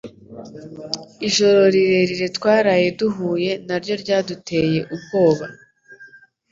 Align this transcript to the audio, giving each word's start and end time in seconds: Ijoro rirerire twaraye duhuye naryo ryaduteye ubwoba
Ijoro 1.27 1.61
rirerire 1.73 2.27
twaraye 2.37 2.87
duhuye 2.99 3.51
naryo 3.67 3.93
ryaduteye 4.03 4.79
ubwoba 4.95 5.45